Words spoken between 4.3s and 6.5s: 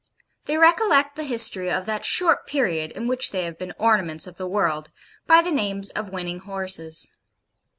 the world by the names of winning